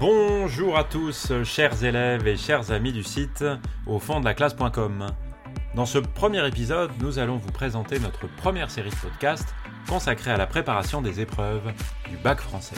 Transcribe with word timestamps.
Bonjour 0.00 0.78
à 0.78 0.84
tous, 0.84 1.30
chers 1.44 1.84
élèves 1.84 2.26
et 2.26 2.38
chers 2.38 2.70
amis 2.70 2.90
du 2.90 3.02
site 3.02 3.44
au 3.86 3.98
fond 3.98 4.18
de 4.18 4.24
la 4.24 4.32
classe.com. 4.32 5.08
Dans 5.74 5.84
ce 5.84 5.98
premier 5.98 6.46
épisode, 6.48 6.90
nous 7.02 7.18
allons 7.18 7.36
vous 7.36 7.52
présenter 7.52 7.98
notre 7.98 8.26
première 8.26 8.70
série 8.70 8.88
de 8.88 8.96
podcasts 8.96 9.54
consacrée 9.86 10.30
à 10.30 10.38
la 10.38 10.46
préparation 10.46 11.02
des 11.02 11.20
épreuves 11.20 11.74
du 12.08 12.16
bac 12.16 12.40
français. 12.40 12.76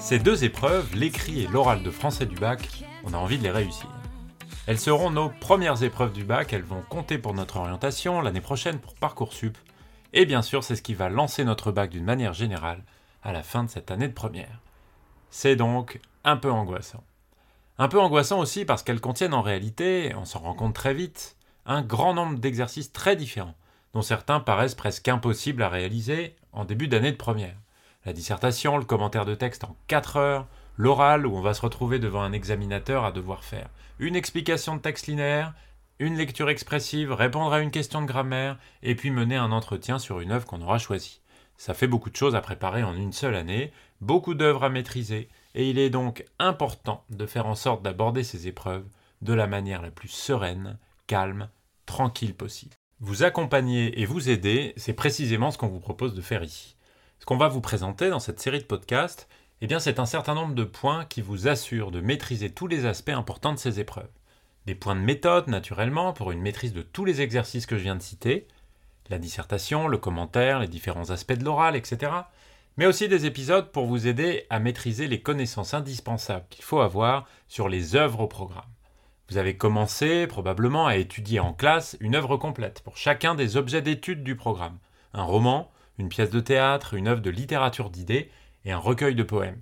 Ces 0.00 0.20
deux 0.20 0.42
épreuves, 0.44 0.88
l'écrit 0.94 1.42
et 1.42 1.48
l'oral 1.48 1.82
de 1.82 1.90
français 1.90 2.24
du 2.24 2.36
bac, 2.36 2.66
on 3.04 3.12
a 3.12 3.18
envie 3.18 3.36
de 3.36 3.42
les 3.42 3.50
réussir. 3.50 3.90
Elles 4.66 4.80
seront 4.80 5.10
nos 5.10 5.28
premières 5.28 5.82
épreuves 5.82 6.14
du 6.14 6.24
bac, 6.24 6.54
elles 6.54 6.62
vont 6.62 6.82
compter 6.88 7.18
pour 7.18 7.34
notre 7.34 7.58
orientation 7.58 8.22
l'année 8.22 8.40
prochaine 8.40 8.78
pour 8.78 8.94
Parcoursup, 8.94 9.58
et 10.12 10.26
bien 10.26 10.42
sûr 10.42 10.64
c'est 10.64 10.76
ce 10.76 10.82
qui 10.82 10.94
va 10.94 11.08
lancer 11.08 11.44
notre 11.44 11.72
bac 11.72 11.90
d'une 11.90 12.04
manière 12.04 12.32
générale 12.32 12.82
à 13.22 13.32
la 13.32 13.42
fin 13.42 13.64
de 13.64 13.70
cette 13.70 13.90
année 13.90 14.08
de 14.08 14.14
première. 14.14 14.60
C'est 15.30 15.56
donc 15.56 16.00
un 16.24 16.36
peu 16.36 16.50
angoissant. 16.50 17.04
Un 17.78 17.88
peu 17.88 18.00
angoissant 18.00 18.38
aussi 18.38 18.64
parce 18.64 18.82
qu'elles 18.82 19.00
contiennent 19.00 19.34
en 19.34 19.42
réalité, 19.42 20.12
on 20.16 20.24
s'en 20.24 20.40
rend 20.40 20.54
compte 20.54 20.74
très 20.74 20.94
vite, 20.94 21.36
un 21.66 21.82
grand 21.82 22.14
nombre 22.14 22.38
d'exercices 22.38 22.92
très 22.92 23.16
différents, 23.16 23.54
dont 23.94 24.02
certains 24.02 24.40
paraissent 24.40 24.74
presque 24.74 25.08
impossibles 25.08 25.62
à 25.62 25.68
réaliser 25.68 26.36
en 26.52 26.64
début 26.64 26.88
d'année 26.88 27.12
de 27.12 27.16
première. 27.16 27.56
La 28.04 28.12
dissertation, 28.12 28.78
le 28.78 28.84
commentaire 28.84 29.24
de 29.24 29.34
texte 29.34 29.64
en 29.64 29.76
4 29.86 30.16
heures, 30.16 30.46
l'oral 30.76 31.26
où 31.26 31.36
on 31.36 31.42
va 31.42 31.54
se 31.54 31.60
retrouver 31.60 31.98
devant 31.98 32.22
un 32.22 32.32
examinateur 32.32 33.04
à 33.04 33.12
devoir 33.12 33.44
faire 33.44 33.68
une 34.00 34.16
explication 34.16 34.76
de 34.76 34.80
texte 34.80 35.06
linéaire, 35.06 35.52
une 36.00 36.16
lecture 36.16 36.48
expressive, 36.48 37.12
répondre 37.12 37.52
à 37.52 37.60
une 37.60 37.70
question 37.70 38.00
de 38.00 38.06
grammaire, 38.06 38.58
et 38.82 38.94
puis 38.94 39.10
mener 39.10 39.36
un 39.36 39.52
entretien 39.52 39.98
sur 39.98 40.20
une 40.20 40.32
œuvre 40.32 40.46
qu'on 40.46 40.62
aura 40.62 40.78
choisie. 40.78 41.20
Ça 41.58 41.74
fait 41.74 41.86
beaucoup 41.86 42.08
de 42.08 42.16
choses 42.16 42.34
à 42.34 42.40
préparer 42.40 42.82
en 42.82 42.96
une 42.96 43.12
seule 43.12 43.34
année, 43.34 43.70
beaucoup 44.00 44.32
d'œuvres 44.32 44.64
à 44.64 44.70
maîtriser, 44.70 45.28
et 45.54 45.68
il 45.68 45.78
est 45.78 45.90
donc 45.90 46.24
important 46.38 47.04
de 47.10 47.26
faire 47.26 47.46
en 47.46 47.54
sorte 47.54 47.82
d'aborder 47.82 48.24
ces 48.24 48.48
épreuves 48.48 48.86
de 49.20 49.34
la 49.34 49.46
manière 49.46 49.82
la 49.82 49.90
plus 49.90 50.08
sereine, 50.08 50.78
calme, 51.06 51.50
tranquille 51.84 52.34
possible. 52.34 52.74
Vous 53.00 53.22
accompagner 53.22 54.00
et 54.00 54.06
vous 54.06 54.30
aider, 54.30 54.72
c'est 54.78 54.94
précisément 54.94 55.50
ce 55.50 55.58
qu'on 55.58 55.68
vous 55.68 55.80
propose 55.80 56.14
de 56.14 56.22
faire 56.22 56.42
ici. 56.42 56.76
Ce 57.18 57.26
qu'on 57.26 57.36
va 57.36 57.48
vous 57.48 57.60
présenter 57.60 58.08
dans 58.08 58.20
cette 58.20 58.40
série 58.40 58.60
de 58.60 58.64
podcasts, 58.64 59.28
eh 59.60 59.68
c'est 59.78 59.98
un 59.98 60.06
certain 60.06 60.34
nombre 60.34 60.54
de 60.54 60.64
points 60.64 61.04
qui 61.04 61.20
vous 61.20 61.46
assurent 61.46 61.90
de 61.90 62.00
maîtriser 62.00 62.48
tous 62.48 62.66
les 62.66 62.86
aspects 62.86 63.10
importants 63.10 63.52
de 63.52 63.58
ces 63.58 63.80
épreuves. 63.80 64.08
Des 64.66 64.74
points 64.74 64.94
de 64.94 65.00
méthode, 65.00 65.48
naturellement, 65.48 66.12
pour 66.12 66.32
une 66.32 66.42
maîtrise 66.42 66.72
de 66.72 66.82
tous 66.82 67.04
les 67.04 67.22
exercices 67.22 67.66
que 67.66 67.78
je 67.78 67.82
viens 67.82 67.96
de 67.96 68.02
citer, 68.02 68.46
la 69.08 69.18
dissertation, 69.18 69.88
le 69.88 69.98
commentaire, 69.98 70.60
les 70.60 70.68
différents 70.68 71.10
aspects 71.10 71.32
de 71.32 71.44
l'oral, 71.44 71.76
etc. 71.76 72.12
Mais 72.76 72.86
aussi 72.86 73.08
des 73.08 73.26
épisodes 73.26 73.72
pour 73.72 73.86
vous 73.86 74.06
aider 74.06 74.46
à 74.50 74.60
maîtriser 74.60 75.08
les 75.08 75.20
connaissances 75.20 75.74
indispensables 75.74 76.46
qu'il 76.50 76.64
faut 76.64 76.80
avoir 76.80 77.26
sur 77.48 77.68
les 77.68 77.96
œuvres 77.96 78.20
au 78.20 78.28
programme. 78.28 78.64
Vous 79.28 79.38
avez 79.38 79.56
commencé 79.56 80.26
probablement 80.26 80.86
à 80.86 80.96
étudier 80.96 81.40
en 81.40 81.52
classe 81.52 81.96
une 82.00 82.14
œuvre 82.14 82.36
complète 82.36 82.82
pour 82.82 82.96
chacun 82.96 83.34
des 83.34 83.56
objets 83.56 83.82
d'étude 83.82 84.22
du 84.24 84.36
programme. 84.36 84.78
Un 85.14 85.22
roman, 85.22 85.70
une 85.98 86.08
pièce 86.08 86.30
de 86.30 86.40
théâtre, 86.40 86.94
une 86.94 87.08
œuvre 87.08 87.20
de 87.20 87.30
littérature 87.30 87.90
d'idées 87.90 88.30
et 88.64 88.72
un 88.72 88.78
recueil 88.78 89.14
de 89.14 89.22
poèmes. 89.22 89.60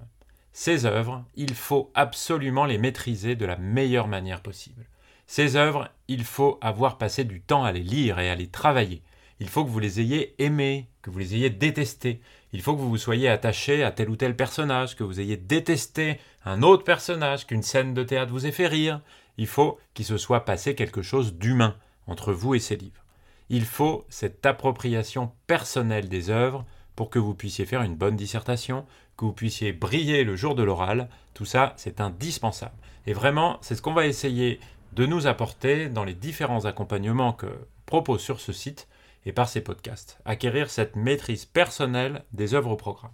Ces 0.52 0.86
œuvres, 0.86 1.24
il 1.36 1.54
faut 1.54 1.91
absolument 1.94 2.64
les 2.64 2.78
maîtriser 2.78 3.36
de 3.36 3.46
la 3.46 3.56
meilleure 3.56 4.08
manière 4.08 4.42
possible. 4.42 4.86
Ces 5.27 5.56
œuvres, 5.56 5.88
il 6.08 6.24
faut 6.24 6.58
avoir 6.60 6.98
passé 6.98 7.24
du 7.24 7.40
temps 7.40 7.64
à 7.64 7.72
les 7.72 7.82
lire 7.82 8.18
et 8.18 8.30
à 8.30 8.34
les 8.34 8.48
travailler. 8.48 9.02
Il 9.40 9.48
faut 9.48 9.64
que 9.64 9.70
vous 9.70 9.78
les 9.78 10.00
ayez 10.00 10.34
aimées, 10.42 10.88
que 11.02 11.10
vous 11.10 11.18
les 11.18 11.34
ayez 11.36 11.50
détestées. 11.50 12.20
Il 12.52 12.62
faut 12.62 12.74
que 12.74 12.80
vous 12.80 12.88
vous 12.88 12.98
soyez 12.98 13.28
attaché 13.28 13.84
à 13.84 13.92
tel 13.92 14.11
ou 14.11 14.17
tel 14.17 14.34
personnage, 14.34 14.96
que 14.96 15.05
vous 15.05 15.20
ayez 15.20 15.36
détesté 15.36 16.18
un 16.45 16.62
autre 16.62 16.83
personnage, 16.83 17.46
qu'une 17.46 17.62
scène 17.62 17.94
de 17.94 18.02
théâtre 18.02 18.33
vous 18.33 18.46
ait 18.46 18.52
fait 18.52 18.67
rire. 18.67 19.00
Il 19.36 19.46
faut 19.46 19.78
qu'il 19.94 20.05
se 20.05 20.17
soit 20.17 20.44
passé 20.44 20.74
quelque 20.74 21.02
chose 21.02 21.34
d'humain 21.34 21.77
entre 22.06 22.33
vous 22.33 22.55
et 22.55 22.58
ces 22.58 22.77
livres. 22.77 23.05
Il 23.50 23.64
faut 23.64 24.06
cette 24.08 24.44
appropriation 24.44 25.30
personnelle 25.46 26.08
des 26.08 26.30
œuvres 26.30 26.64
pour 26.96 27.11
que 27.11 27.18
vous 27.18 27.34
puissiez 27.34 27.64
faire 27.64 27.83
une 27.83 27.94
bonne 27.94 28.17
dissertation, 28.17 28.84
que 29.18 29.24
vous 29.24 29.33
puissiez 29.33 29.73
briller 29.73 30.24
le 30.24 30.36
jour 30.36 30.55
de 30.55 30.62
l'oral. 30.62 31.11
Tout 31.34 31.45
ça, 31.45 31.74
c'est 31.77 32.01
indispensable. 32.01 32.77
Et 33.06 33.12
vraiment, 33.12 33.58
c'est 33.61 33.74
ce 33.74 33.83
qu'on 33.83 33.92
va 33.92 34.06
essayer 34.06 34.61
de 34.92 35.05
nous 35.05 35.27
apporter 35.27 35.89
dans 35.89 36.05
les 36.05 36.14
différents 36.14 36.64
accompagnements 36.64 37.33
que 37.33 37.48
propose 37.84 38.20
sur 38.20 38.40
ce 38.40 38.52
site 38.52 38.89
et 39.27 39.33
par 39.33 39.48
ces 39.48 39.61
podcasts. 39.61 40.18
Acquérir 40.24 40.70
cette 40.70 40.96
maîtrise 40.96 41.45
personnelle 41.45 42.24
des 42.33 42.55
œuvres 42.55 42.70
au 42.70 42.77
programme. 42.77 43.12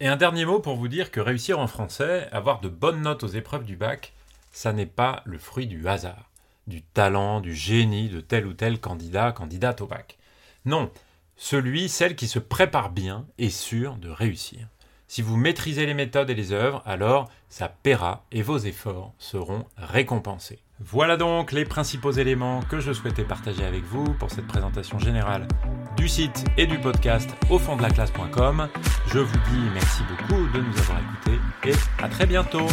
Et 0.00 0.08
un 0.08 0.16
dernier 0.16 0.46
mot 0.46 0.58
pour 0.58 0.74
vous 0.74 0.88
dire 0.88 1.10
que 1.10 1.20
réussir 1.20 1.60
en 1.60 1.66
français, 1.66 2.28
avoir 2.32 2.60
de 2.60 2.68
bonnes 2.68 3.02
notes 3.02 3.22
aux 3.22 3.28
épreuves 3.28 3.64
du 3.64 3.76
bac, 3.76 4.14
ça 4.50 4.72
n'est 4.72 4.86
pas 4.86 5.22
le 5.24 5.38
fruit 5.38 5.66
du 5.66 5.86
hasard, 5.86 6.30
du 6.66 6.82
talent, 6.82 7.40
du 7.40 7.54
génie 7.54 8.08
de 8.08 8.20
tel 8.20 8.46
ou 8.46 8.54
tel 8.54 8.80
candidat, 8.80 9.32
candidate 9.32 9.80
au 9.82 9.86
bac. 9.86 10.18
Non, 10.64 10.90
celui, 11.36 11.88
celle 11.88 12.16
qui 12.16 12.26
se 12.26 12.38
prépare 12.38 12.90
bien 12.90 13.26
est 13.38 13.50
sûr 13.50 13.96
de 13.96 14.08
réussir. 14.08 14.66
Si 15.12 15.20
vous 15.20 15.36
maîtrisez 15.36 15.84
les 15.84 15.92
méthodes 15.92 16.30
et 16.30 16.34
les 16.34 16.52
œuvres, 16.52 16.82
alors 16.86 17.28
ça 17.50 17.68
paiera 17.68 18.24
et 18.32 18.40
vos 18.40 18.56
efforts 18.56 19.12
seront 19.18 19.66
récompensés. 19.76 20.60
Voilà 20.80 21.18
donc 21.18 21.52
les 21.52 21.66
principaux 21.66 22.12
éléments 22.12 22.62
que 22.62 22.80
je 22.80 22.94
souhaitais 22.94 23.22
partager 23.22 23.62
avec 23.62 23.84
vous 23.84 24.04
pour 24.14 24.30
cette 24.30 24.46
présentation 24.46 24.98
générale 24.98 25.46
du 25.98 26.08
site 26.08 26.46
et 26.56 26.64
du 26.64 26.78
podcast 26.78 27.28
au 27.50 27.58
fond 27.58 27.76
de 27.76 27.82
la 27.82 27.90
classe.com. 27.90 28.70
Je 29.08 29.18
vous 29.18 29.36
dis 29.50 29.68
merci 29.74 30.02
beaucoup 30.08 30.46
de 30.48 30.62
nous 30.62 30.78
avoir 30.78 30.98
écoutés 31.00 31.38
et 31.68 32.02
à 32.02 32.08
très 32.08 32.24
bientôt. 32.24 32.66